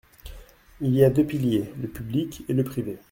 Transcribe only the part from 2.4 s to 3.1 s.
et le privé.